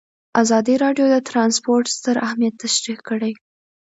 [0.41, 3.33] ازادي راډیو د ترانسپورټ ستر اهميت تشریح کړی.